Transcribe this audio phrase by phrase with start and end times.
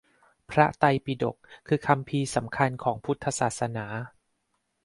[0.51, 3.85] พระไตรปิฎก คือคัมภีร์สำคัญของพุทธศาสนา